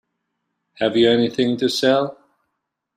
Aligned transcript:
Have 0.77 0.97
you 0.97 1.11
anything 1.11 1.57
to 1.57 1.69
sell? 1.69 2.17